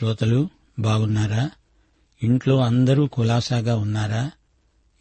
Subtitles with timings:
[0.00, 1.50] శ్రోతలు బాగున్నారా?
[2.22, 4.30] ఇంట్లో అందరూ కులాసాగా ఉన్నారా?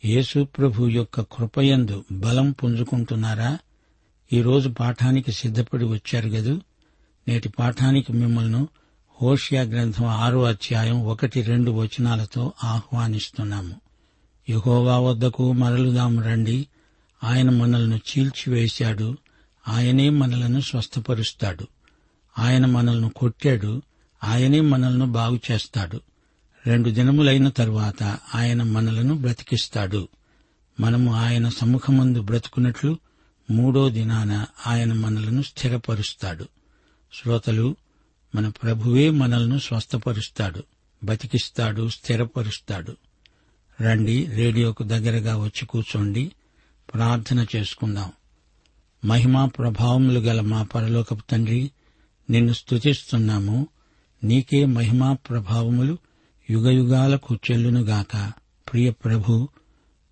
[0.06, 3.58] యేసు ప్రభు యొక్క కృపయందు బలం పుంజుకుంటున్నారా?
[4.34, 6.62] ఈరోజు పాఠానికి సిద్ధపడి వచ్చారు గదు.
[7.28, 8.68] నేటి పాఠానికి మిమ్మల్ని
[9.22, 13.76] హోషియా గ్రంథం ఆరో అధ్యాయం ఒకటి రెండు వచనాలతో ఆహ్వానిస్తున్నాము.
[14.50, 16.68] యహోవా వద్దకు మరలుదాము రండి.
[17.24, 19.18] ఆయన మనల్ని చీల్చివేశాడు.
[19.68, 21.68] ఆయనే మనలను స్వస్థపరుస్తాడు.
[22.40, 23.82] ఆయన మనల్ని కొట్టాడు.
[24.24, 26.02] ఆయనే మనల్ని బాగు చేస్తాడు.
[26.68, 30.08] రెండు దినములైన తరువాత ఆయన మనలను బ్రతికిస్తాడు.
[30.80, 32.98] మనము ఆయన సముఖమందు బ్రతుకున్నట్లు
[33.52, 36.48] మూడో దినాన ఆయన మనలను స్థిరపరుస్తాడు.
[37.14, 37.76] శ్రోతలు
[38.36, 40.64] మన ప్రభువే మనల్ని స్వస్థపరుస్తాడు
[41.04, 42.96] బతికిస్తాడు స్థిరపరుస్తాడు.
[43.82, 46.32] రండి రేడియోకు దగ్గరగా వచ్చి కూర్చోండి
[46.94, 48.12] ప్రార్థన చేసుకుందాం.
[49.06, 51.72] మహిమా ప్రభావములు గల మా పరలోకపు తండ్రి
[52.30, 53.68] నిన్ను స్తుతిస్తున్నాము.
[54.24, 55.98] నీకే మహిమా ప్రభావములు
[56.50, 58.32] యుగయుగాలకు చెల్లునుగాక.
[58.74, 59.48] ప్రియ ప్రభు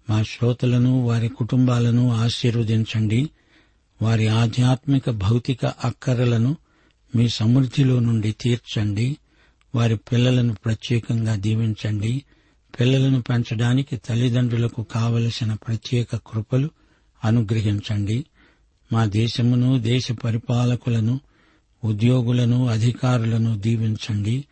[0.09, 3.29] మా శ్రోతలను వారి కుటుంబాలను ఆశీర్వదించండి.
[4.01, 6.57] వారి ఆధ్యాత్మిక భౌతిక అక్కరలను
[7.16, 9.17] మీ సమృద్ధిలో నుండి తీర్చండి.
[9.76, 12.23] వారి పిల్లలను ప్రత్యేకంగా దీవించండి.
[12.79, 16.70] పిల్లలను పెంచడానికి తల్లిదండ్రులకు కావలసిన ప్రత్యేక కృపలు
[17.23, 18.26] అనుగ్రహించండి.
[18.93, 21.20] మా దేశమును దేశ పరిపాలకులను
[21.84, 24.46] ఉద్యోగులను అధికారులను దీవించండి.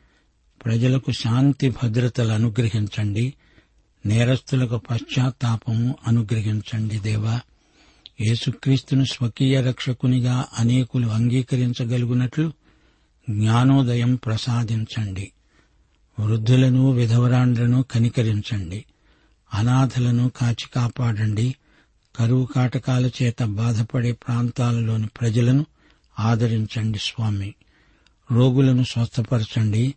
[0.65, 3.33] ప్రజలకు శాంతి భద్రతలు అనుగ్రహించండి.
[4.05, 7.39] నేరస్తులకు పశ్చాత్తాపము అనుగ్రహించండి దేవా.
[8.21, 12.51] యేసుక్రీస్తును స్వకీయ రక్షకునిగా అనేకులు అంగీకరించగలుగునట్లు
[13.29, 15.31] జ్ఞానోదయం ప్రసాదించండి.
[16.19, 18.85] వృద్ధులను విధవరాండ్లను కనికరించండి.
[19.53, 21.55] అనాథలను కాచి కాపాడండి
[22.15, 25.65] కరువు కాటకాల చేత బాధపడే ప్రాంతాలలోని ప్రజలను
[26.19, 27.53] ఆదరించండి స్వామి.
[28.31, 29.93] రోగులను స్వస్థపరచండి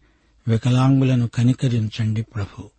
[0.49, 2.71] వికలాంగులను కనికరించండి ప్రభు.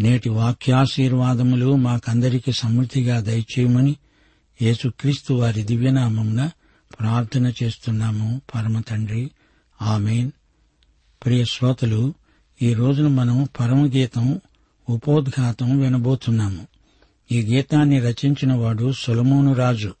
[0.00, 3.96] నేటి వాక్యాశీర్వాదములు మాకందరికి సమృద్ధిగా దయచేయమని
[4.62, 6.50] యేసుక్రీస్తు వారి దివ్యనామంన
[7.00, 8.40] ప్రార్థన చేస్తున్నాము.
[8.54, 9.30] పరమ తండ్రి
[9.82, 10.30] ఆమెన్.
[11.24, 12.14] ప్రియ శ్రోతలు
[12.62, 14.40] ఈ రోజున మనం పరమగీతం
[14.88, 16.66] ఉపోద్ఘాతం వినబోతున్నాము.
[17.32, 19.94] ఈ గీతాన్ని రచించిన వాడు సొలమోను రాజు.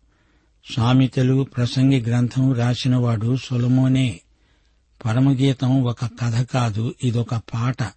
[0.64, 4.20] సామెతలు ప్రసంగి గ్రంథం రాసినవాడు సొలమోనే.
[5.04, 7.92] పరమగీతం ఒక కథ కాదు ఇదొక పాట.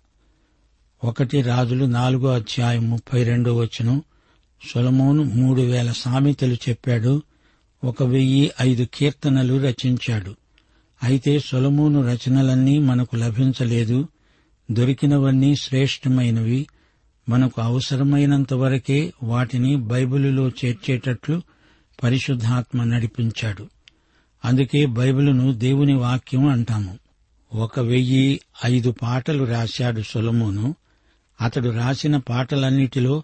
[1.03, 4.03] ఒకటి రాజులు నాలుగో అధ్యాయం ముప్పై రెండో వచనం.
[4.73, 7.21] సొలమోను మూడు వేల సామెతలు చెప్పాడు
[7.83, 10.35] ఒక వెయ్యి ఐదు కీర్తనలు రచించాడు.
[11.03, 14.07] అయితే సొలమోను రచనలన్నీ మనకు లభించలేదు
[14.71, 16.67] దొరికినవన్నీ శ్రేష్టమైనవి.
[17.29, 21.41] మనకు అవసరమైనంత వరకే వాటిని బైబిలులో చేర్చేటట్లు
[22.03, 23.67] పరిశుద్ధాత్మ నడిపించాడు.
[24.45, 26.99] అందుకే బైబిలును దేవుని వాక్యం అంటాము.
[27.53, 30.75] ఒక వెయ్యి ఐదు పాటలు రాశాడు సొలమోను.
[31.41, 33.23] అతడు రాసిన పాటలన్నిటిలో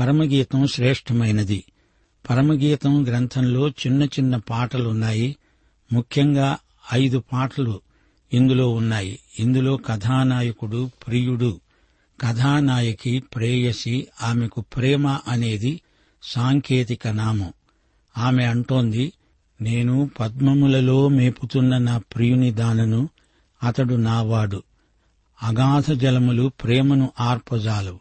[0.00, 1.64] పరమగీతం శ్రేష్టమైనది.
[2.30, 5.36] పరమగీతం గ్రంథంలో చిన్న చిన్న పాటలున్నాయి.
[5.92, 6.58] ముఖ్యంగా
[6.92, 7.80] ఐదు పాటలు
[8.32, 9.18] ఇందులో ఉన్నాయి.
[9.38, 11.60] ఇందులో కథానాయకుడు ప్రియుడు
[12.20, 15.80] కథానాయకి ప్రేయసి ఆమెకు ప్రేమ అనేది
[16.22, 17.52] సాంకేతిక నామం.
[18.18, 19.12] ఆమె అంటోంది
[19.62, 23.08] నేను పద్మములలో మేపుతున్న నా ప్రియుని దానను
[23.62, 24.62] అతడు నావాడు.
[25.42, 27.98] అగాధ జలములు ప్రేమను ఆర్పజాలవు.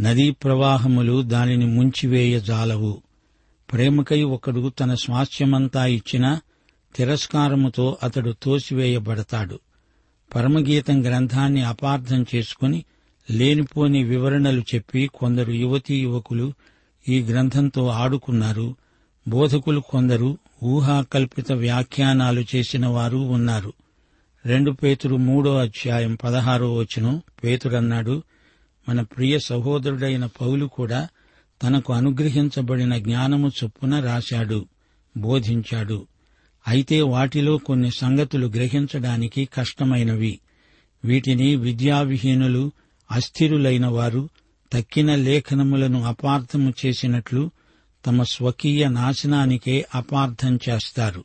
[0.00, 3.02] నదీ ప్రవాహములు దానిని ముంచివేయజాలవు.
[3.72, 6.40] ప్రేమకై ఒకడు తన స్వాస్థ్యమంతా ఇచ్చినా
[6.96, 9.60] తిరస్కారముతో అతడు తోసివేయబడతాడు.
[10.34, 12.84] పరమగీతం గ్రంథాన్ని అపార్థం చేసుకుని
[13.30, 16.52] లేనిపోని వివరణలు చెప్పి కొందరు యువతీ యువకులు
[17.08, 18.76] ఈ గ్రంథంతో ఆడుకున్నారు.
[19.28, 23.72] బోధకులు కొందరు ఊహాకల్పిత వ్యాఖ్యానాలు చేసిన వారు ఉన్నారు.
[24.46, 28.22] రెండు పేతురు మూడో అధ్యాయం పదహారో వచనం పేతురన్నాడు
[28.88, 31.08] మన ప్రియ సహోదరుడైన పౌలు కూడా
[31.62, 34.66] తనకు అనుగ్రహించబడిన జ్ఞానము చొప్పున రాశాడు
[35.16, 36.06] బోధించాడు.
[36.68, 40.38] అయితే వాటిలో కొన్ని సంగతులు గ్రహించడానికి కష్టమైనవి.
[41.04, 42.72] వీటిని విద్యావిహీనులు
[43.10, 44.28] అస్థిరులైన వారు
[44.72, 47.50] తక్కిన లేఖనములను అపార్థము చేసినట్లు
[48.06, 51.24] తమ స్వకీయ నాశనానికే అపార్థం చేస్తారు.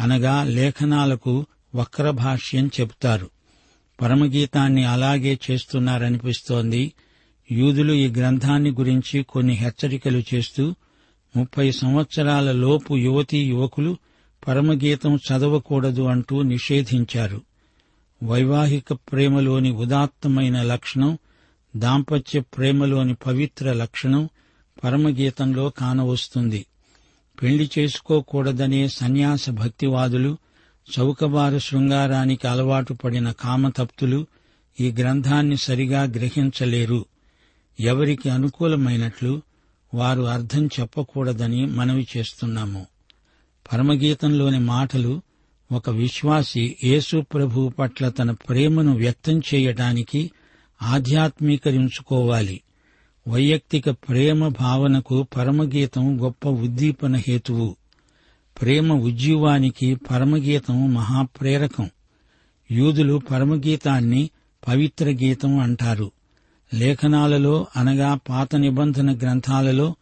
[0.00, 3.30] అనగా లేఖనాలకు వక్రభాష్యం చెబుతారు.
[4.00, 6.92] పరమగీతాన్ని అలాగే చేస్తున్నారనిపిస్తోంది.
[7.52, 10.74] యూదులు ఈ గ్రంథాన్ని గురించి కొన్ని హెచ్చరికలు చేస్తూ
[11.36, 13.96] ముప్పై సంవత్సరాల లోపు యువతీ యువకులు
[14.48, 17.40] పరమగీతం చదవకూడదు అంటూ నిషేధించారు.
[18.22, 21.18] వైవాహిక ప్రేమలోని ఉదాత్తమైన లక్షణం
[21.76, 24.28] దాంపత్య ప్రేమలోని పవిత్ర లక్షణం
[24.84, 26.66] పరమగీతంలో కానవస్తుంది.
[27.42, 30.38] పెళ్ళి చేసుకోకూడదనే సన్యాస భక్తివాదులు
[30.98, 34.26] చౌకబారు శృంగారానికి అలవాటు పడిన కామతప్తులు
[34.80, 37.04] ఈ గ్రంథాన్ని సరిగా గ్రహించలేరు.
[37.80, 39.42] ఎవరికి అనుకూలమైనట్లు
[39.94, 42.86] వారు అర్థం చెప్పకూడదని మనవి చేస్తున్నాము.
[43.72, 45.22] పరమగీతంలోని మాటలు
[45.72, 47.24] ఒక విశ్వాసి యేసు
[47.68, 50.30] పట్ల తన ప్రేమను వ్యక్తం చేయడానికి
[50.82, 52.60] ఆధ్యాత్మీకరించుకోవాలి.
[53.28, 57.76] వైయక్తిక ప్రేమ భావనకు పరమగీతం గొప్ప ఉద్దీపన హేతువు.
[58.60, 61.90] ప్రేమ ఉజ్జీవానికి పరమగీతం మహాప్రేరకం.
[62.70, 64.30] యూదులు పరమగీతాన్ని
[64.68, 66.12] పవిత్ర గీతం అంటారు.
[66.74, 69.94] లేఖనాలలో అనగా పాత నిబంధన గ్రంథాలలో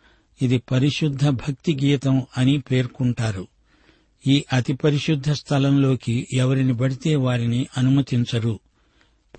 [0.42, 3.46] ఇది పరిశుద్ధ భక్తి గీతం అని పేర్కొంటారు.
[4.26, 8.58] ఈ అతి పరిశుద్ధ స్థలంలోకి ఎవరిని పడితే వారిని అనుమతించరు.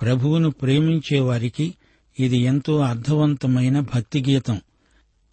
[0.02, 1.74] ప్రభువును ప్రేమించే వారికి
[2.20, 4.62] ఇది ఎంతో అర్థవంతమైన భక్తి గీతం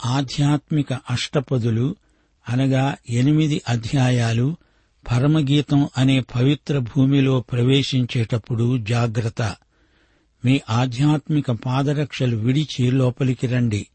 [0.04, 1.96] ఆధ్యాత్మిక అష్టపదులు
[2.48, 4.56] అనగా ఎనిమిది అధ్యాయాలు
[5.10, 9.56] పరమగీతం అనే పవిత్ర భూమిలో ప్రవేశించేటప్పుడు జాగ్రత్త.
[10.44, 13.86] మీ ఆధ్యాత్మిక పాదరక్షలు విడిచి లోపలికి రండి.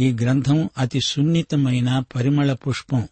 [0.00, 3.08] ఈ గ్రంథం అతి సున్నితమైన పరిమళ పుష్పం.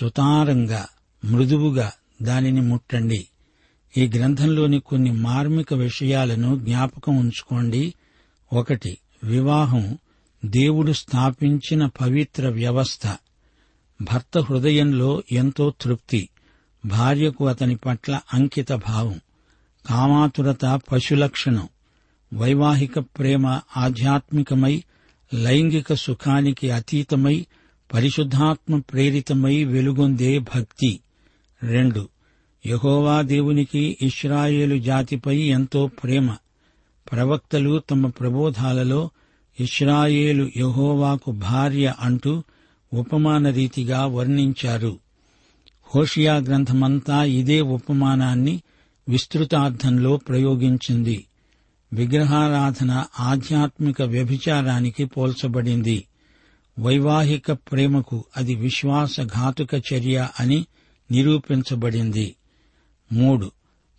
[0.00, 0.88] సుతారంగా
[1.24, 3.26] మృదువుగా దానిని ముట్టండి.
[3.96, 7.94] ఈ గ్రంథంలోని కొన్ని మార్మిక విషయాలను జ్ఞాపకం ఉంచుకోండి.
[8.52, 9.98] ఒకటి వివాహం
[10.44, 13.16] దేవుడు స్థాపించిన పవిత్ర వ్యవస్థ.
[14.02, 16.28] భర్త హృదయంలో ఎంతో తృప్తి.
[16.86, 19.20] భార్యకు అతని పట్ల అంకిత భావం.
[19.86, 21.68] కామాతురత పశులక్షణం
[22.34, 24.84] వైవాహిక ప్రేమ ఆధ్యాత్మికమై
[25.34, 27.46] లైంగిక సుఖానికి అతీతమై
[27.94, 31.00] పరిశుద్ధాత్మ ప్రేరితమై వెలుగొందే భక్తి.
[31.62, 32.08] రెండు
[32.66, 36.36] యహోవా దేవునికి ఇస్రాయేలు జాతిపై ఎంతో ప్రేమ.
[37.12, 39.10] ప్రవక్తలు తమ ప్రబోధాలలో
[39.60, 42.42] ఇస్రాయేలు యహోవాకు భార్య అంటూ
[42.92, 44.98] ఉపమాన రీతిగా వర్ణించారు.
[45.94, 48.62] హోషియా గ్రంథమంతా ఇదే ఉపమానాన్ని
[49.08, 51.26] విస్తృతార్థంలో ప్రయోగించింది.
[51.92, 56.04] విగ్రహారాధన ఆధ్యాత్మిక వ్యభిచారానికి పోల్చబడింది.
[56.80, 60.66] వైవాహిక ప్రేమకు అది విశ్వాసఘాతుక చర్య అని
[61.10, 62.36] నిరూపించబడింది.
[63.12, 63.50] మూడు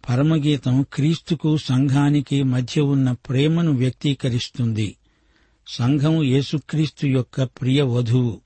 [0.10, 4.96] పరమగీతం క్రీస్తుకు సంఘానికి మధ్య ఉన్న ప్రేమను వ్యక్తీకరిస్తుంది.
[5.68, 8.42] సంఘం యేసుక్రీస్తు యొక్క ప్రియ వధువు.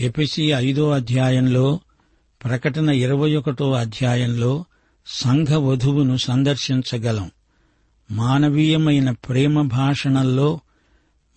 [0.00, 1.80] ఎపిసి ఐదో అధ్యాయంలో
[2.44, 4.64] ప్రకటన ఇరవై ఒకటో అధ్యాయంలో
[5.06, 7.30] సంఘ వధువును సందర్శించగలం.
[8.10, 10.60] మానవీయమైన ప్రేమ భాషణల్లో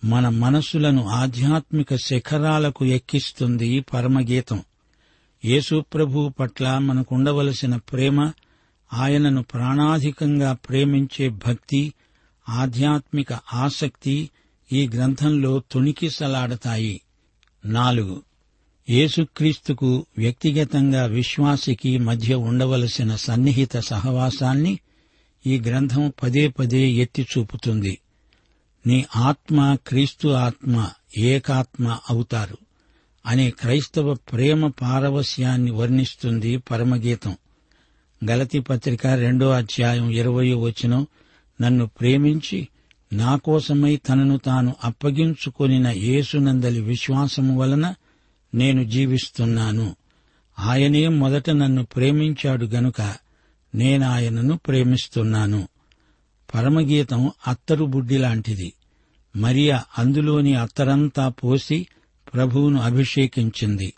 [0.04, 4.62] మన మనసులను ఆధ్యాత్మిక శిఖరాలకు ఎక్కిస్తుంది పరమగీతం.
[5.44, 8.32] యేసుప్రభు పట్ల మనకుండవలసిన ప్రేమ
[8.92, 11.94] ఆయనను ప్రాణాధికంగా ప్రేమించే భక్తి
[12.48, 14.30] ఆధ్యాత్మిక ఆసక్తి
[14.72, 17.00] ఈ గ్రంథంలో తొణికిసలాడతాయి.
[17.64, 18.22] నాలుగు.
[18.90, 24.78] యేసుక్రీస్తుకు వ్యక్తిగతంగా విశ్వాసికి మధ్య ఉండవలసిన సన్నిహిత సహవాసాన్ని
[25.46, 27.98] ఈ గ్రంథం పదే పదే ఎత్తి చూపుతుంది.
[28.86, 32.58] నీ ఆత్మ క్రీస్తు ఆత్మ ఏకాత్మ అవుతారు
[33.26, 37.36] అనే క్రైస్తవ ప్రేమ పారవస్యాన్ని వర్ణిస్తుంది పరమగీతం.
[38.24, 41.06] గలతి పత్రిక రెండో అధ్యాయం ఇరవయో వచనం
[41.60, 42.68] నన్ను ప్రేమించి
[43.12, 47.94] నా కోసమై తనను తాను అప్పగించుకొనిన యేసునందలి విశ్వాసము వలన
[48.54, 49.96] నేను జీవిస్తున్నాను.
[50.58, 53.14] ఆయనే మొదట నన్ను ప్రేమించాడు గనుక
[53.74, 55.68] నేనాయనను ప్రేమిస్తున్నాను.
[56.54, 58.72] పరమగీతం అత్తరు బుడ్డి లాంటిది.
[59.36, 61.86] మరియా అందులోని అత్తరంతా పోసి
[62.34, 63.94] ప్రభువును అభిషేకించింది.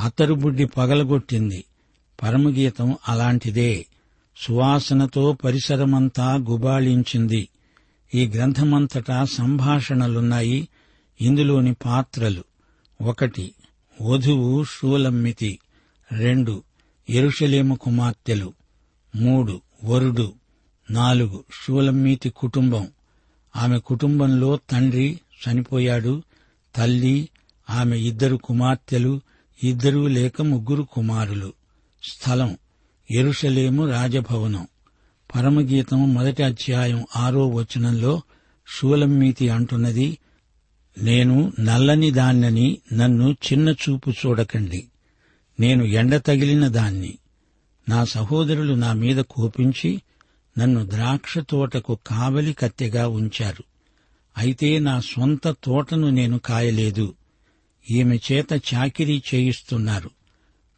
[0.00, 1.64] అత్తరు బుడ్డి పగలగొట్టింది.
[2.22, 3.86] పరమగీతం అలాంటిదే.
[4.36, 7.48] సువాసనతో పరిసరమంతా గుబాళించింది.
[8.14, 10.68] ఈ గ్రంథమంతటా సంభాషణలున్నాయి.
[11.20, 12.44] ఇందులోని పాత్రలు
[13.00, 13.54] ఒకటి
[14.02, 15.58] వధువు షూలమ్మితి.
[16.12, 16.62] రెండు
[17.10, 18.52] ఎరుషలేము కుమార్తెలు.
[19.16, 20.32] మూడు వరుడు.
[20.90, 22.88] నాలుగు షూలమ్మీతి కుటుంబం.
[23.56, 26.22] ఆమె కుటుంబంలో తండ్రి చనిపోయాడు.
[26.76, 27.28] తల్లి
[27.70, 29.20] ఆమె ఇద్దరు కుమార్తెలు
[29.64, 31.52] ఇద్దరు లేక ముగ్గురు కుమారులు.
[32.04, 32.58] స్థలం.
[33.10, 34.68] ఎరుషలేము రాజభవనం.
[35.34, 38.22] పరమగీతం మొదటి అధ్యాయం ఆరో వచనంలో
[38.80, 40.18] శూలమ్మీతి అంటున్నది
[41.02, 44.88] నేను నల్లని దాన్నని నన్ను చిన్న చూపు చూడకండి.
[45.60, 47.18] నేను ఎండ తగిలిన దాన్ని.
[47.88, 50.02] నా సహోదరులు నా మీద కోపించి
[50.58, 53.64] నన్ను ద్రాక్ష తోటకు కావలి కత్తెగా ఉంచారు.
[54.38, 57.14] అయితే నా స్వంత తోటను నేను కాయలేదు.
[57.90, 60.10] ఈమె చేత చాకిరీ చేయిస్తున్నారు.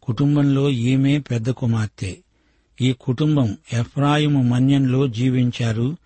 [0.06, 2.16] కుటుంబంలో ఈమె పెద్ద కుమార్తె.
[2.80, 5.96] ఈ కుటుంబం ఎఫ్రాయిము మన్యంలో జీవించారు.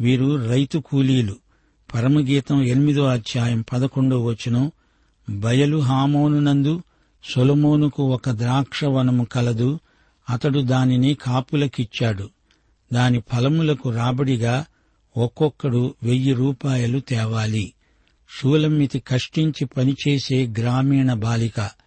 [0.00, 1.36] వీరు రైతు కూలీలు.
[1.94, 4.72] పరమగీతం ఎనిమిదో అధ్యాయం పదకొండో వచనం.
[5.30, 6.82] బయలు హామోనునందు
[7.24, 9.78] సొలమోనుకు ఒక ద్రాక్షవనము కలదు.
[10.30, 12.30] అతడు దానిని కాపులకిచ్చాడు.
[12.92, 14.64] దాని ఫలములకు రాబడిగా
[15.16, 17.72] ఒక్కొక్కడు వెయ్యి రూపాయలు తేవాలి.
[18.40, 21.85] షూలమ్మితి కష్టించి పనిచేసే గ్రామీణ బాలిక.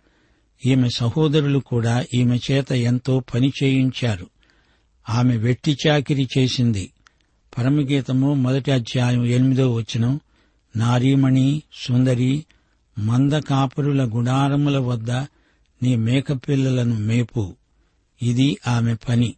[0.65, 4.27] ఈమె సహోదరులు కూడా ఈమె చేత ఎంతో పని చేయించారు.
[5.09, 6.91] ఆమె వెట్టి చాకిరి చేసింది.
[7.57, 10.19] పరమగీతము మొదటి అధ్యాయం ఎనిమిదో వచనం.
[10.75, 12.45] నారీమణి సుందరి
[12.99, 15.11] మంద కాపురుల గుడారముల వద్ద
[15.83, 17.55] నీ మేకపిల్లలను మేపు.
[18.21, 19.35] ఇది ఆమె పని.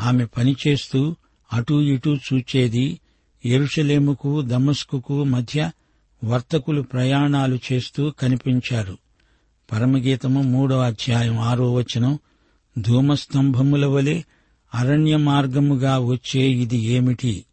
[0.00, 1.16] ఆమె పనిచేస్తూ
[1.52, 3.00] అటూ ఇటూ చూచేది
[3.44, 5.70] ఎరుషలేముకు దమస్కుకు మధ్య
[6.24, 8.98] వర్తకులు ప్రయాణాలు చేస్తూ కనిపించారు.
[9.72, 12.18] పరమగీతము మూడో అధ్యాయం ఆరో వచనం.
[12.78, 14.22] ధూమస్తంభముల వలె
[14.74, 17.44] అరణ్య మార్గముగా వచ్చే ఇది ఏమిటి?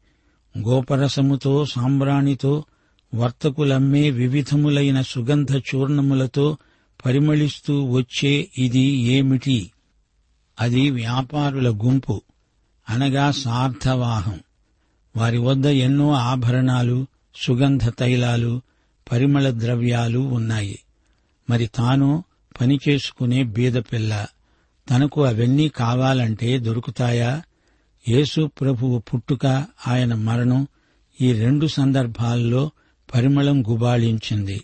[0.58, 2.63] గోపరసముతో సాంబ్రాణితో
[3.15, 6.58] వర్తకులమ్మే వివిధములైన సుగంధ చూర్ణములతో
[7.05, 9.72] పరిమళిస్తూ వచ్చే ఇది ఏమిటి?
[10.60, 12.22] అది వ్యాపారుల గుంపు
[12.89, 14.39] అనగా సార్థవాహం.
[15.17, 18.62] వారి వద్ద ఎన్నో ఆభరణాలు సుగంధ తైలాలు
[19.12, 20.79] పరిమళ ద్రవ్యాలు ఉన్నాయి.
[21.50, 22.23] మరి తాను
[22.62, 24.25] పనిచేసుకునే బీదపిల్ల
[24.91, 27.41] తనకు అవన్నీ కావాలంటే దొరుకుతాయా?
[28.09, 30.67] యేసు ప్రభువు పుట్టుక ఆయన మరణం
[31.21, 32.71] ఈ రెండు సందర్భాల్లో
[33.15, 34.63] పరిమళం గుబాళించింది.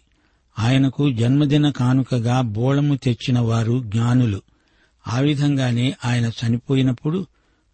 [0.59, 4.41] ఆయనకు జన్మదిన కానుకగా బోళము తెచ్చిన వారు జ్ఞానులు.
[5.07, 7.25] ఆ విధంగానే ఆయన చనిపోయినప్పుడు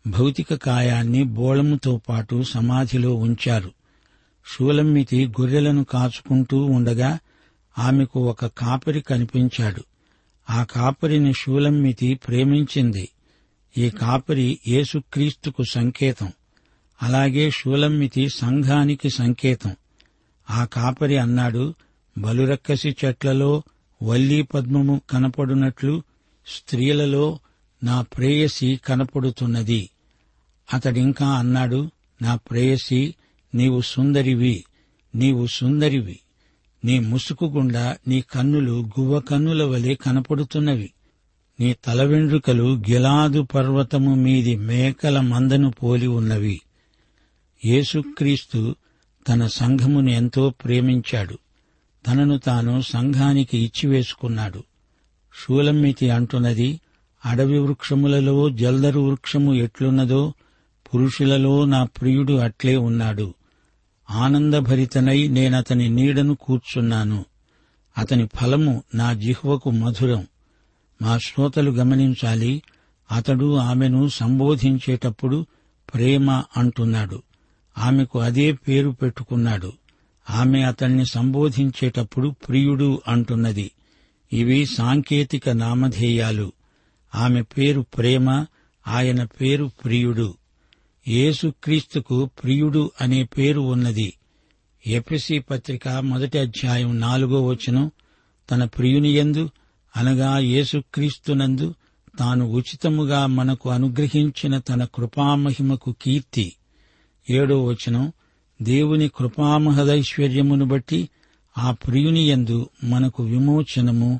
[0.07, 3.71] భౌతిక కాయాన్ని బోళముతో పాటు సమాధిలో ఉంచారు.
[4.53, 7.19] షూలమ్మితి గొర్రెలను కాచుకుంటూ ఉండగా
[7.77, 9.83] ఆమెకు ఒక కాపరి కనిపించాడు.
[10.49, 13.09] ఆ కాపరిని షూలమ్మితి ప్రేమించింది.
[13.77, 16.31] ఈ కాపరి యేసుక్రీస్తుకు సంకేతం.
[17.03, 19.75] అలాగే షూలమ్మితి సంఘానికి సంకేతం.
[20.51, 21.73] ఆ కాపరి అన్నాడు
[22.17, 23.63] బలురక్కసి చెట్లలో
[24.03, 26.03] వల్లీ పద్మము కనపడునట్లు
[26.47, 27.39] స్త్రీలలో
[27.83, 29.89] నా ప్రేయసి కనపడుతున్నది.
[30.73, 31.91] అతడింకా అన్నాడు
[32.21, 33.15] నా ప్రేయసి
[33.55, 34.65] నీవు సుందరివి
[35.15, 36.19] నీవు సుందరివి.
[36.85, 40.91] నీ ముసుకు గుండా నీ కన్నులు గువ్వ కన్నుల వలె కనపడుతున్నవి.
[41.59, 46.61] నీ తల వెండ్రుకలు గిలాదు పర్వతము మీది మేకల మందను పోలి ఉన్నవి.
[47.65, 48.75] యేసుక్రీస్తు
[49.27, 51.37] తన సంఘమును ఎంతో ప్రేమించాడు.
[52.07, 54.63] తనను తాను సంఘానికి ఇచ్చివేసుకున్నాడు.
[55.35, 56.79] షూలమ్మితి అంటున్నది
[57.25, 60.33] అడవి వృక్షములలో జల్దరు వృక్షము ఎట్లున్నదో
[60.93, 63.33] పురుషులలో నా ప్రియుడు అట్లే ఉన్నాడు.
[64.09, 67.25] ఆనందభరితనై నేనతని నీడను కూర్చున్నాను.
[67.97, 70.27] అతని ఫలము నా జిహ్వకు మధురం.
[71.01, 72.61] మా శ్రోతలు గమనించాలి
[73.11, 75.45] అతడు ఆమెను సంబోధించేటప్పుడు
[75.93, 77.23] ప్రేమ అంటున్నాడు.
[77.77, 79.73] ఆమెకు అదే పేరు పెట్టుకున్నాడు.
[80.29, 83.71] ఆమె అతన్ని సంబోధించేటప్పుడు ప్రియుడు అంటున్నది.
[84.33, 86.51] ఇవి సాంకేతిక నామధేయాలు.
[87.15, 88.45] ఆమె పేరు ప్రేమ
[88.87, 90.33] ఆయన పేరు ప్రియుడు.
[91.07, 94.13] యేసుక్రీస్తుకు ప్రియుడు అనే పేరు ఉన్నది.
[94.87, 97.91] ఎపిసి పత్రిక మొదటి అధ్యాయం నాలుగో వచనం
[98.51, 99.49] తన ప్రియునియందు
[99.97, 101.73] అనగా యేసుక్రీస్తునందు
[102.19, 106.55] తాను ఉచితముగా మనకు అనుగ్రహించిన తన కృపామహిమకు కీర్తి.
[107.29, 108.11] ఏడో వచనం
[108.61, 111.09] దేవుని కృపామహదైశ్వర్యమును బట్టి
[111.57, 114.19] ఆ ప్రియునియందు మనకు విమోచనము.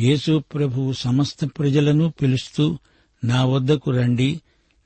[0.00, 2.78] యేసు ప్రభువు సమస్త ప్రజలను పిలుస్తూ
[3.24, 4.40] నా వద్దకు రండి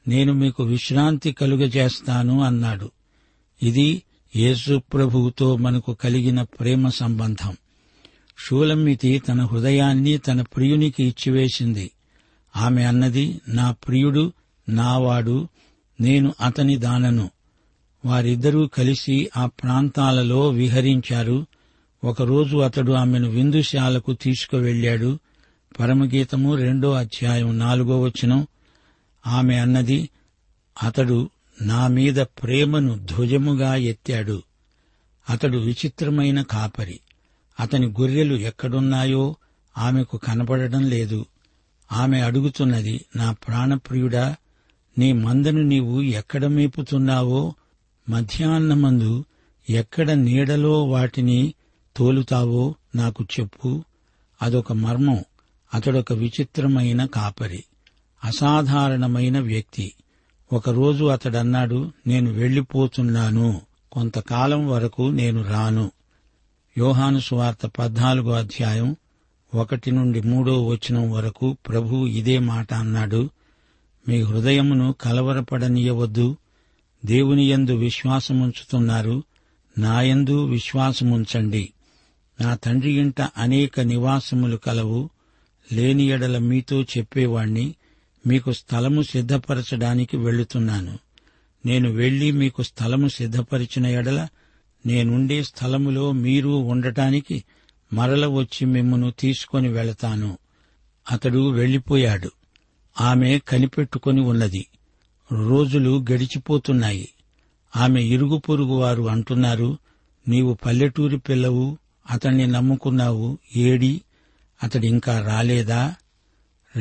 [0.08, 2.90] నేను మీకు విశ్రాంతి కలుగజేస్తాను అన్నాడు.
[3.62, 4.02] ఇది
[4.36, 7.56] యేసు ప్రభువుతో మనకు కలిగిన ప్రేమ సంబంధం.
[8.38, 11.90] షూలమ్మితి తన హృదయాన్ని తన ప్రియునికి ఇచ్చివేసింది.
[12.56, 14.32] ఆమె అన్నది నా ప్రియుడు
[14.68, 15.48] నావాడు
[16.00, 17.30] నేను అతని దానను.
[18.04, 21.46] వారిద్దరూ కలిసి ఆ ప్రాంతాలలో విహరించారు.
[22.04, 25.18] ఒకరోజు అతడు ఆమెను విందుశాలకు తీసుకువెళ్ళాడు
[25.80, 28.46] పరమగీతము రెండో అధ్యాయం నాలుగో వచనం
[29.26, 30.08] ఆమె అన్నది
[30.82, 31.30] అతడు
[31.62, 34.42] నా మీద ప్రేమను ధ్వజముగా ఎత్తాడు.
[35.30, 37.00] అతడు విచిత్రమైన కాపరి.
[37.60, 39.36] అతని గొర్రెలు ఎక్కడున్నాయో
[39.78, 41.26] ఆమెకు కనపడడం లేదు.
[41.92, 44.36] ఆమె అడుగుతున్నది నా ప్రాణప్రియుడా
[44.98, 47.54] నీ మందను నీవు ఎక్కడ మేపుతున్నావో?
[48.08, 49.24] మధ్యాహ్నమందు
[49.70, 51.54] ఎక్కడ నీడలో వాటిని
[51.96, 53.84] తోలుతావో నాకు చెప్పు.
[54.42, 55.24] అదొక మర్మం.
[55.74, 57.64] అతడొక విచిత్రమైన కాపరి.
[58.24, 59.92] అసాధారణమైన వ్యక్తి.
[60.52, 63.60] ఒకరోజు అతడన్నాడు నేను వెళ్ళిపోతున్నాను
[63.92, 65.90] కొంతకాలం వరకు నేను రాను.
[66.78, 68.96] యోహాను సువార్త పద్నాలుగో అధ్యాయం
[69.54, 73.30] ఒకటి నుండి మూడో వచనం వరకు ప్రభు ఇదే మాట అన్నాడు
[74.08, 76.36] మీ హృదయమును కలవరపడనీయవద్దు.
[77.04, 79.22] దేవుని యందు విశ్వాసముంచుతున్నారు.
[79.78, 81.72] నాయందు విశ్వాసముంచండి.
[82.40, 85.10] నా తండ్రి ఇంట అనేక నివాసములు కలవు.
[85.72, 87.74] లేని ఎడల మీతో చెప్పేవాణ్ణి.
[88.26, 90.98] మీకు స్థలము సిద్ధపరచడానికి వెళుతున్నాను
[91.66, 94.28] నేను వెళ్ళి మీకు స్థలము సిద్ధపరిచిన ఎడల
[94.86, 97.44] నేనుండే స్థలములో మీరు ఉండటానికి
[97.92, 100.38] మరల వచ్చి మిమ్మను తీసుకొని వెళతాను.
[101.10, 102.30] అతడు వెళ్ళిపోయాడు
[103.00, 104.66] ఆమె కనిపెట్టుకొని ఉన్నది.
[105.32, 107.08] రోజులు గడిచిపోతున్నాయి.
[107.76, 109.78] ఆమె ఇరుగు పొరుగు వారు అంటున్నారు
[110.28, 111.78] నీవు పల్లెటూరి పిల్లవు
[112.10, 114.00] అతన్ని నమ్ముకున్నావు ఏడి
[114.62, 115.94] అతడింకా రాలేదా?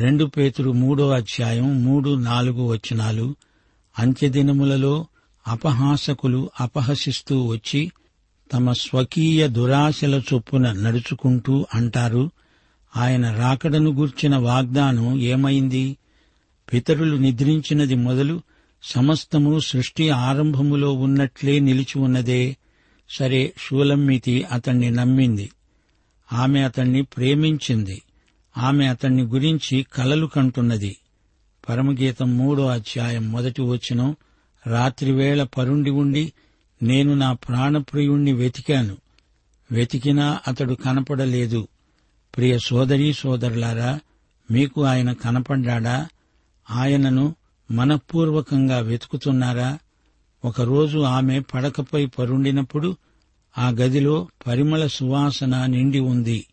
[0.00, 3.36] రెండు పేతురు మూడో అధ్యాయం మూడు నాలుగు వచనాలు.
[3.98, 5.06] అంత్యదినములలో
[5.48, 7.92] అపహాసకులు అపహసిస్తూ వచ్చి
[8.52, 12.30] తమ స్వకీయ దురాశల చొప్పున నడుచుకుంటూ అంటారు.
[12.96, 15.96] ఆయన రాకడను గూర్చిన వాగ్దానం ఏమైంది?
[16.72, 18.40] పితరులు నిద్రించినది మొదలు
[18.82, 22.56] సమస్తము సృష్టి ఆరంభములో ఉన్నట్లే నిలిచి ఉన్నదే.
[23.10, 25.50] సరే షూలమ్మితి అతన్ని నమ్మింది.
[26.32, 28.02] ఆమె అతన్ని ప్రేమించింది.
[28.58, 30.96] ఆమె అతన్ని గురించి కలలు కంటున్నది.
[31.68, 34.16] పరమగీతం మూడో అధ్యాయం మొదటి వచనం
[34.66, 36.32] రాత్రివేళ పరుండి ఉండి
[36.82, 38.96] నేను నా ప్రాణప్రియుణ్ణి వెతికాను.
[39.72, 41.68] వెతికినా అతడు కనపడలేదు.
[42.36, 44.00] ప్రియ సోదరీ సోదరులారా
[44.50, 46.08] మీకు ఆయన కనపడ్డా
[46.70, 47.34] ఆయనను
[47.70, 49.78] మనఃపూర్వకంగా వెతుకుతున్నారా?
[50.44, 52.96] ఒకరోజు ఆమె పడకపై పరుండినప్పుడు
[53.58, 56.46] ఆ గదిలో పరిమళ సువాసన నిండి ఉంది.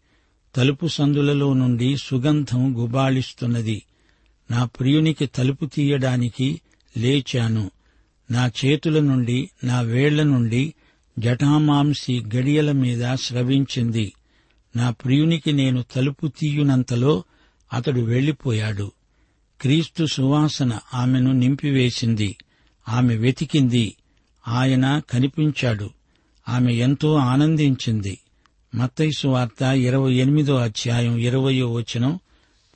[0.55, 3.83] తలుపు సందులలో నుండి సుగంధం గుబాళిస్తున్నది.
[4.51, 6.61] నా ప్రియునికి తలుపు తీయడానికి
[6.97, 7.71] లేచాను.
[8.31, 10.73] నా చేతుల నుండి నా వేళ్ళ నుండి
[11.19, 14.13] జటామాంసి గడియల మీద స్రవించింది.
[14.75, 17.23] నా ప్రియునికి నేను తలుపు తీయునంతలో
[17.73, 18.91] అతడు వెళ్ళిపోయాడు
[19.61, 22.37] క్రీస్తు సువాసన ఆమెను నింపివేసింది.
[22.89, 23.95] ఆమె వెతికింది.
[24.47, 25.89] ఆయన కనిపించాడు.
[26.49, 28.17] ఆమె ఎంతో ఆనందించింది.
[28.75, 32.19] మత్తైసు వార్త ఇరవై ఎనిమిదో అధ్యాయం ఇరవయో వచనం.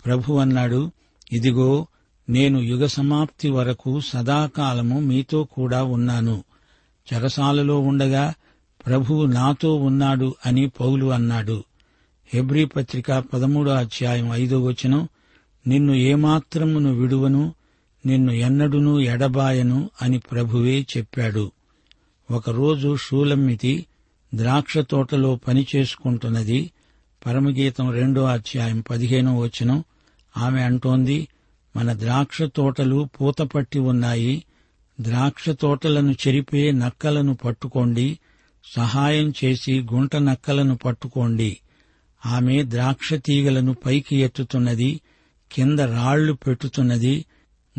[0.06, 0.92] ప్రభు అన్నాడు
[1.32, 1.88] ఇదిగో
[2.30, 6.44] నేను యుగ సమాప్తి వరకు సదాకాలము మీతో కూడా ఉన్నాను.
[7.14, 8.34] చెరసాలలో ఉండగా
[8.88, 11.64] ప్రభువు నాతో ఉన్నాడు అని పౌలు అన్నాడు.
[12.34, 15.08] హెబ్రీ పత్రిక పదమూడో అధ్యాయం ఐదో వచనం
[15.68, 17.54] నిన్ను ఏమాత్రమును విడువను
[18.06, 21.52] నిన్ను ఎన్నడునూ ఎడబాయను అని ప్రభువే చెప్పాడు.
[22.32, 23.86] ఒకరోజు షూలమ్మితి
[24.36, 26.72] ద్రాక్ష తోటలో పని చేసుకుంటున్నది
[27.26, 29.84] పరమగీతం రెండో అధ్యాయం పదిహేనో వచనం.
[30.38, 31.28] ఆమె అంటోంది
[31.76, 34.44] మన ద్రాక్ష తోటలు పూతపట్టి ఉన్నాయి.
[35.02, 38.20] ద్రాక్ష తోటలను చెరిపే నక్కలను పట్టుకోండి.
[38.76, 41.58] సహాయం చేసి గుంట నక్కలను పట్టుకోండి.
[42.26, 45.02] ఆమె ద్రాక్ష తీగలను పైకి ఎత్తుతున్నది
[45.52, 47.26] కింద రాళ్ళు పెట్టుతున్నది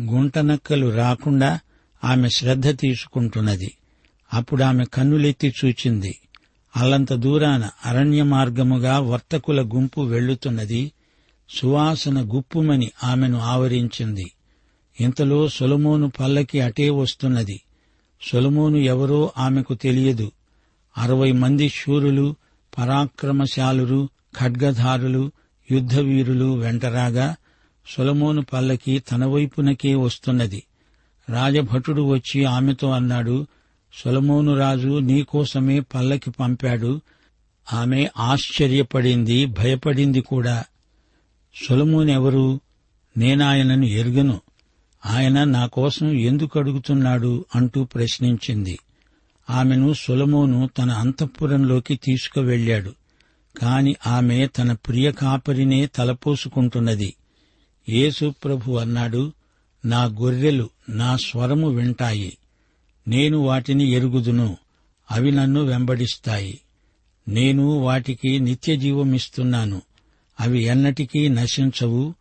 [0.01, 1.59] గుంట నక్కలు రాకుండా
[2.03, 3.77] ఆమె శ్రద్ధ తీసుకుంటున్నది.
[4.33, 6.17] అప్పుడు ఆమె కన్నులెత్తి చూచింది
[6.77, 10.91] అల్లంత దూరాన అరణ్య మార్గముగా వర్తకుల గుంపు వెళ్ళుతున్నది
[11.49, 14.31] సువాసన గుప్పుమని ఆమెను ఆవరించింది.
[15.01, 17.61] ఇంతలో సొలమోను పల్లకి అటే వస్తున్నది.
[18.31, 20.31] సొలమోను ఎవరో ఆమెకు తెలియదు.
[20.97, 22.35] అరవై మంది శూరులు
[22.77, 25.31] పరాక్రమశాలురు ఖడ్గధారులు
[25.71, 27.35] యుద్ధవీరులు వెంటరాగా
[27.97, 30.63] సొలమోను పల్లకి తన వైపునకే వస్తున్నది.
[31.29, 33.47] రాజభటుడు వచ్చి ఆమెతో అన్నాడు
[33.93, 37.01] సొలమోను రాజు నీకోసమే పల్లకి పంపాడు.
[37.73, 40.63] ఆమె ఆశ్చర్యపడింది భయపడింది కూడా.
[41.69, 42.59] సొలమోనెవరు?
[43.17, 44.41] నేనాయనను ఎరుగను.
[45.05, 48.79] ఆయన నా కోసం ఎందుకు అడుగుతున్నాడు అంటూ ప్రశ్నించింది.
[49.49, 52.93] ఆమెను సొలమోను తన అంతఃపురంలోకి తీసుకువెళ్ళాడు
[53.61, 57.13] కాని ఆమె తన ప్రియ కాపరినే తలపోసుకుంటున్నది.
[57.89, 59.33] యేసు ప్రభు అన్నాడు
[59.85, 62.37] నా గొర్రెలు నా స్వరము వింటాయి.
[63.11, 64.57] నేను వాటిని ఎరుగుదును.
[65.11, 66.59] అవి నన్ను వెంబడిస్తాయి.
[67.27, 69.81] నేను వాటికి నిత్యజీవమిస్తున్నాను.
[70.39, 72.13] అవి ఎన్నటికీ నశించవు.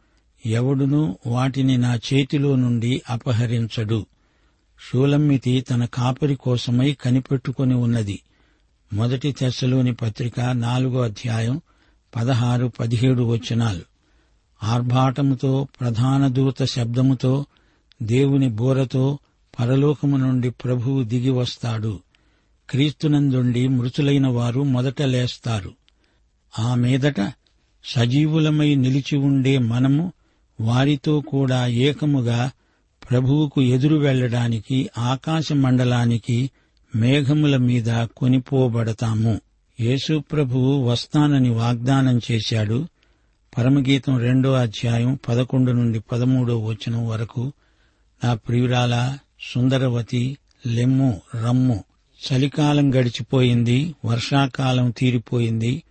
[0.46, 4.07] ఎవడునూ వాటిని నా చేతిలో నుండి అపహరించడు.
[4.88, 8.20] షూలమ్మితి తన కాపరి కోసమై కనిపెట్టుకుని ఉన్నది.
[8.92, 11.61] మొదటి తెశలోని పత్రిక నాలుగో అధ్యాయం
[12.16, 13.81] పదహారు పదిహేడు వచనాలు.
[14.62, 17.46] ఆర్భాటముతో ప్రధాన దూత శబ్దముతో
[18.03, 19.18] దేవుని బోరతో
[19.61, 22.01] పరలోకము నుండి ప్రభువు దిగి వస్తాడు.
[22.70, 25.73] క్రీస్తునందుండి మృతులైన వారు మొదట లేస్తారు.
[26.59, 27.33] ఆ మీదట
[27.85, 30.12] సజీవులమై నిలిచి ఉండే మనము
[30.61, 32.51] వారితో కూడా ఏకముగా
[33.11, 36.51] ప్రభువుకు ఎదురు వెళ్ళడానికి ఆకాశ మండలానికి
[36.96, 39.40] మేఘముల మీద కొనిపోబడతాము.
[39.81, 42.87] యేసు ప్రభువు వస్తానని వాగ్దానం చేశాడు.
[43.59, 47.53] పరమగీతం రెండో అధ్యాయం పదకొండు నుండి పదమూడో వచనం వరకు.
[48.25, 51.85] నా ప్రియురాల సుందరవతి లెమ్ము రమ్ము.
[52.20, 55.83] చలికాలం గడిచిపోయింది వర్షాకాలం తీరిపోయింది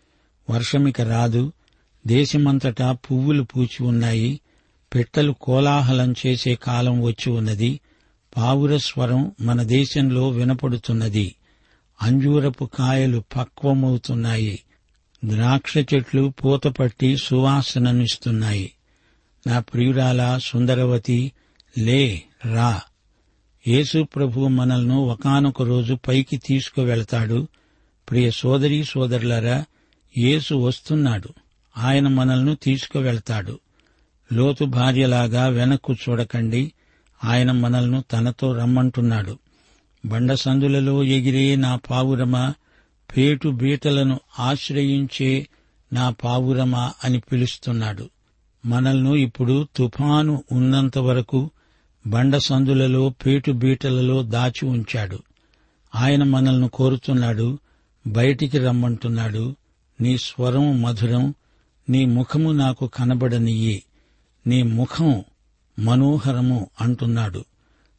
[0.49, 1.53] వర్షమిక రాదు.
[2.07, 4.39] దేశమంతటా పువ్వులు పూచి ఉన్నాయి
[4.95, 7.79] పెట్టలు కోలాహలం చేసే కాలం వచ్చి ఉన్నది
[8.37, 11.35] పావుర స్వరం మన దేశంలో వినపడుతున్నది.
[12.01, 14.59] అంజూరపు కాయలు పక్వమవుతున్నాయి
[15.25, 18.71] ద్రాక్ష చెట్లు పూతపట్టి సువాసననిస్తున్నాయి.
[19.47, 21.31] నా ప్రియురాల సుందరవతి
[21.77, 22.81] లే రా.
[23.69, 27.47] యేసు ప్రభు మనల్ను ఒకానొక రోజు పైకి తీసుకువెళతాడు.
[28.09, 29.65] ప్రియ సోదరీ సోదరులరా
[30.17, 31.29] యేసు వస్తున్నాడు.
[31.77, 33.59] ఆయన మనల్ని తీసుకువెళతాడు.
[34.33, 36.73] లోతు భార్యలాగా వెనక్కు చూడకండి.
[37.25, 39.37] ఆయన మనల్ని తనతో రమ్మంటున్నాడు.
[40.05, 42.53] బండ సందులలో ఎగిరే నా పావురమా
[43.17, 45.47] పేటు బీటలను ఆశ్రయించే
[45.93, 48.09] నా పావురమా అని పిలుస్తున్నాడు.
[48.65, 51.49] మనల్ను ఇప్పుడు తుఫాను ఉన్నంత వరకు
[52.07, 53.13] బండ సందులలో
[53.51, 55.19] బీటలలో దాచి ఉంచాడు.
[55.95, 57.59] ఆయన మనల్ని కోరుతున్నాడు
[58.07, 59.55] బయటికి రమ్మంటున్నాడు.
[60.01, 61.33] నీ స్వరం మధురం
[61.89, 63.83] నీ ముఖము నాకు కనబడనియ్యి
[64.47, 65.23] నీ ముఖం
[65.79, 67.45] మనోహరము అంటున్నాడు.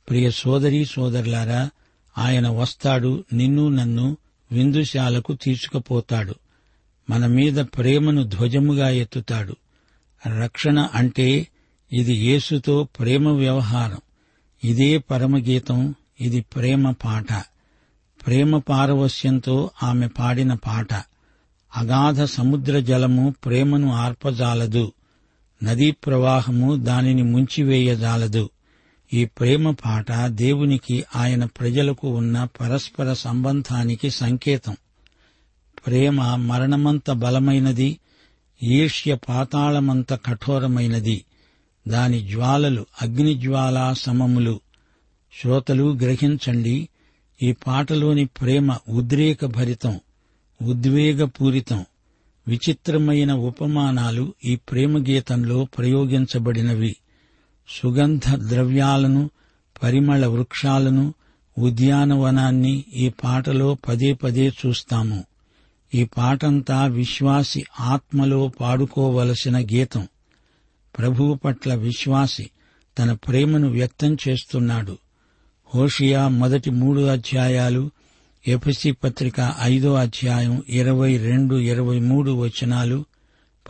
[0.08, 1.70] ప్రియ సోదరీ సోదరులారా
[2.18, 4.16] ఆయన వస్తాడు నిన్ను నన్ను
[4.52, 6.34] విందుశాలకు తీసుకుపోతాడు.
[7.10, 9.56] మన మీద ప్రేమను ధ్వజముగా ఎత్తుతాడు.
[10.42, 11.48] రక్షణ అంటే
[11.92, 13.98] ఇది యేసుతో ప్రేమ వ్యవహారం.
[14.64, 17.44] ఇదే పరమగీతం ఇది ప్రేమ పాట.
[18.26, 20.94] ప్రేమ పారవస్యంతో ఆమె పాడిన పాట.
[21.76, 24.92] అగాధ సముద్ర జలము ప్రేమను ఆర్పజాలదు.
[25.62, 28.50] నదీ ప్రవాహము దానిని ముంచివేయజాలదు.
[29.12, 34.76] ఈ ప్రేమ పాట దేవునికి ఆయన ప్రజలకు ఉన్న పరస్పర సంబంధానికి సంకేతం.
[35.86, 37.98] ప్రేమ మరణమంత బలమైనది
[38.62, 41.24] ఈర్ష్య పాతాళమంత కఠోరమైనది.
[41.88, 44.60] దాని జ్వాలలు అగ్నిజ్వాలా సమములు
[45.42, 46.88] శ్రోతలు గ్రహించండి
[47.42, 50.00] ఈ పాటలోని ప్రేమ ఉద్రేకభరితం
[50.62, 51.84] ఉద్వేగపూరితం.
[52.48, 56.96] విచిత్రమైన ఉపమానాలు ఈ ప్రేమ గీతంలో ప్రయోగించబడినవి.
[57.68, 59.30] సుగంధ ద్రవ్యాలను
[59.82, 61.14] పరిమళ వృక్షాలను
[61.58, 65.24] ఉద్యానవనాన్ని ఈ పాటలో పదే పదే చూస్తాము.
[65.94, 70.08] ఈ పాటంతా విశ్వాసి ఆత్మలో పాడుకోవలసిన గీతం.
[70.98, 72.50] ప్రభువు పట్ల విశ్వాసి
[72.98, 74.98] తన ప్రేమను వ్యక్తం చేస్తున్నాడు.
[75.74, 77.90] హోషియా మొదటి మూడు అధ్యాయాలు
[78.48, 83.04] ఎఫ్సి పత్రిక ఐదో అధ్యాయం ఇరవై రెండు ఇరవై మూడు వచనాలు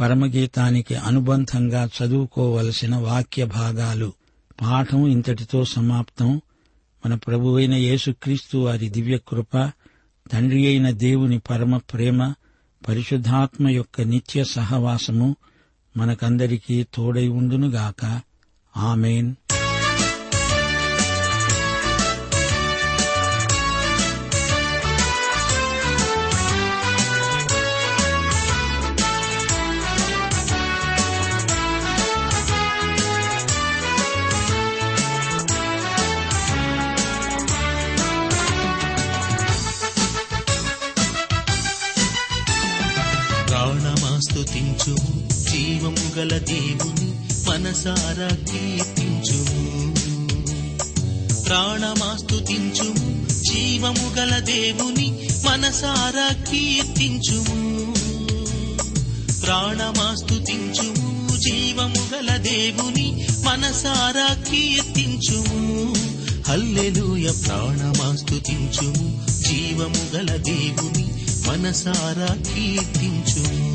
[0.01, 4.13] పరమగీతానికి అనుబంధంగా చదువుకోవలసిన వాక్య భాగాలు.
[4.63, 6.41] పాఠం ఇంతటితో సమాప్తం.
[7.07, 9.71] మన ప్రభువైన యేసుక్రీస్తు వారి దివ్యకృప
[10.33, 12.35] తండ్రి అయిన దేవుని పరమ ప్రేమ
[12.89, 15.37] పరిశుద్ధాత్మ యొక్క నిత్య సహవాసము
[15.97, 18.21] మనకందరికీ తోడై ఉండునుగాక.
[18.77, 19.35] ఆమెన్.
[47.81, 49.95] మనసారా కీర్తించుము.
[51.45, 57.95] ప్రాణమాస్తుతించుము జీవము గల దేవుని మనసారా కీర్తించుము.
[59.47, 65.95] ప్రాణమాస్తుతించుము జీవము గల దేవుని మనసారా కీర్తించుము.
[66.49, 71.09] హల్లెలూయ ప్రాణమాస్తుతించుము జీవము గల దేవుని
[71.49, 73.70] మనసారా కీర్తించుము.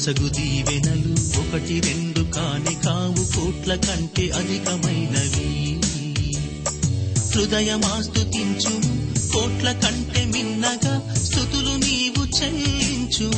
[0.00, 5.50] దేవుడొసగు దీవెనలు ఒకటి రెండు కాని కావు కోట్ల కంటే అధికమైనవి.
[7.32, 8.74] హృదయమాస్తుతించు
[9.32, 13.28] కోట్ల కంటే మిన్నగా స్థుతులు నీవు చెల్లించు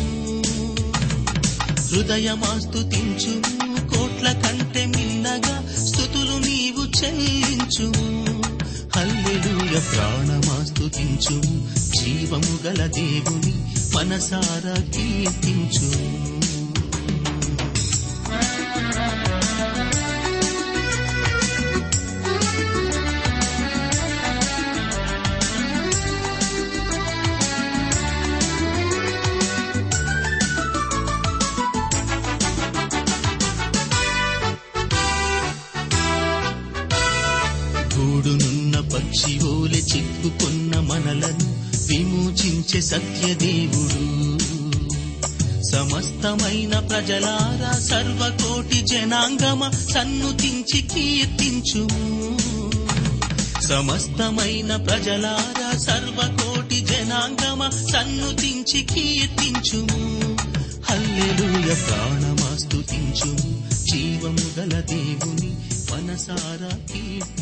[1.89, 3.35] హృదయమాస్తుతించు
[3.97, 7.89] కోట్ల కంటే మిన్నగా స్థుతులు నీవు చెల్లించు
[8.99, 11.41] హల్లెలూయ ప్రాణమాస్తుతించు
[11.99, 16.22] జీవము గల దేవుని మనసారా కీర్తించు.
[42.93, 44.03] సత్యదేవుడు.
[45.63, 51.89] సమస్తమైన ప్రజలారా సర్వకోటి జనాంగమ సన్నుతించి కీర్తించు
[53.63, 60.01] సమస్తమైన ప్రజలారా సర్వకోటి జనాంగమ సన్నుతించి కీర్తించుము.
[60.91, 65.57] హల్లెలూయ ప్రాణమాస్తుతించుము జీవము గల దేవుని
[65.93, 67.42] మనసారా కీర్తి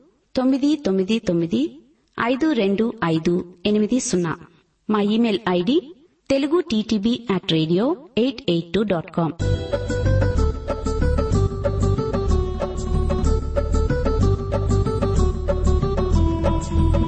[0.35, 1.81] తొమ్మిది తొమ్మిది తొమ్మిది
[2.25, 4.35] ఐదు రెండు ఐదు ఎనిమిది సున్నా.
[4.89, 5.95] మా email ID
[6.29, 9.31] Telugu TTV at radio eight eight two dot com.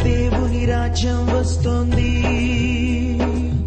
[0.04, 2.12] దేవుని రాజ్యం వస్తోంది.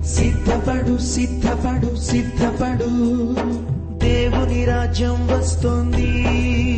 [0.07, 2.89] సిద్ధపడు సిద్ధపడు సిద్ధపడు.
[3.99, 6.76] దేవుని రాజ్యం వస్తోంది.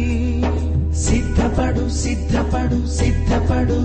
[1.59, 3.79] సిద్ధపడు సిద్ధపడు సిద్ధపడు.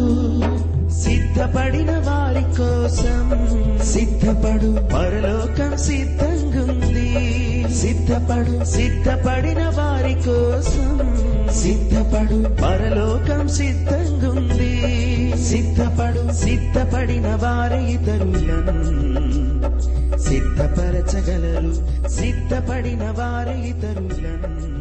[0.92, 3.48] సిద్ధపడిన వారి కోసం
[3.86, 4.94] సిద్ధపడు.
[4.94, 7.10] పరలోకం సిద్ధంగుంది.
[7.74, 10.98] సిద్ధపడు సిద్ధపడిన వారి కోసం
[11.54, 12.62] సిద్ధపడు.
[12.62, 14.74] పరలోకం సిద్ధంగుంది.
[15.44, 18.84] సిద్ధపడు సిద్ధపడిన వారి ఇతరులను
[20.18, 21.74] సిద్ధపరచగలరు.
[22.10, 24.74] సిద్ధపడిన వారి ఇతరులను